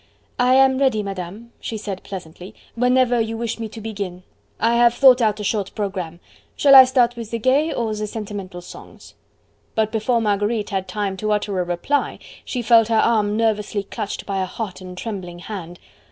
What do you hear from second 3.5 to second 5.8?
me to begin. I have thought out a short